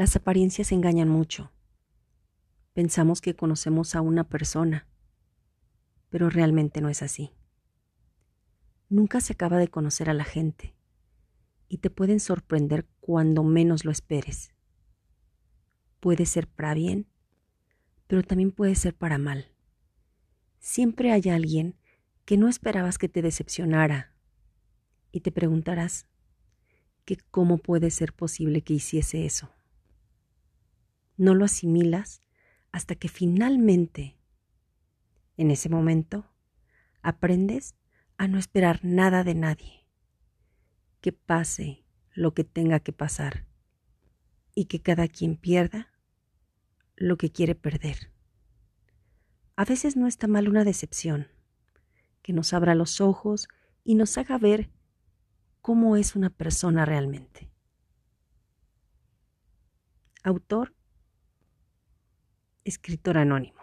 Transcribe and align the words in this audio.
Las 0.00 0.16
apariencias 0.16 0.72
engañan 0.72 1.10
mucho. 1.10 1.52
Pensamos 2.72 3.20
que 3.20 3.36
conocemos 3.36 3.94
a 3.94 4.00
una 4.00 4.24
persona, 4.24 4.88
pero 6.08 6.30
realmente 6.30 6.80
no 6.80 6.88
es 6.88 7.02
así. 7.02 7.32
Nunca 8.88 9.20
se 9.20 9.34
acaba 9.34 9.58
de 9.58 9.68
conocer 9.68 10.08
a 10.08 10.14
la 10.14 10.24
gente 10.24 10.74
y 11.68 11.76
te 11.76 11.90
pueden 11.90 12.18
sorprender 12.18 12.86
cuando 13.00 13.44
menos 13.44 13.84
lo 13.84 13.90
esperes. 13.90 14.54
Puede 16.00 16.24
ser 16.24 16.48
para 16.48 16.72
bien, 16.72 17.06
pero 18.06 18.22
también 18.22 18.52
puede 18.52 18.76
ser 18.76 18.94
para 18.94 19.18
mal. 19.18 19.52
Siempre 20.60 21.12
hay 21.12 21.28
alguien 21.28 21.76
que 22.24 22.38
no 22.38 22.48
esperabas 22.48 22.96
que 22.96 23.10
te 23.10 23.20
decepcionara 23.20 24.14
y 25.12 25.20
te 25.20 25.30
preguntarás 25.30 26.06
que 27.04 27.18
cómo 27.30 27.58
puede 27.58 27.90
ser 27.90 28.14
posible 28.14 28.62
que 28.62 28.72
hiciese 28.72 29.26
eso. 29.26 29.50
No 31.20 31.34
lo 31.34 31.44
asimilas 31.44 32.22
hasta 32.72 32.94
que 32.94 33.08
finalmente, 33.08 34.16
en 35.36 35.50
ese 35.50 35.68
momento, 35.68 36.32
aprendes 37.02 37.74
a 38.16 38.26
no 38.26 38.38
esperar 38.38 38.80
nada 38.84 39.22
de 39.22 39.34
nadie, 39.34 39.86
que 41.02 41.12
pase 41.12 41.84
lo 42.14 42.32
que 42.32 42.42
tenga 42.42 42.80
que 42.80 42.94
pasar 42.94 43.44
y 44.54 44.64
que 44.64 44.80
cada 44.80 45.08
quien 45.08 45.36
pierda 45.36 45.92
lo 46.96 47.18
que 47.18 47.30
quiere 47.30 47.54
perder. 47.54 48.10
A 49.56 49.66
veces 49.66 49.98
no 49.98 50.06
está 50.06 50.26
mal 50.26 50.48
una 50.48 50.64
decepción, 50.64 51.28
que 52.22 52.32
nos 52.32 52.54
abra 52.54 52.74
los 52.74 53.02
ojos 53.02 53.46
y 53.84 53.94
nos 53.94 54.16
haga 54.16 54.38
ver 54.38 54.70
cómo 55.60 55.96
es 55.96 56.16
una 56.16 56.30
persona 56.30 56.86
realmente. 56.86 57.50
Autor, 60.22 60.79
escritor 62.70 63.18
anónimo. 63.18 63.60